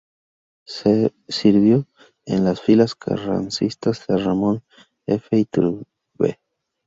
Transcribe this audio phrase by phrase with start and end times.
[0.65, 1.85] Sirvió
[2.25, 4.63] en las filas carrancistas de Ramón
[5.05, 5.37] F.
[5.37, 6.39] Iturbe.g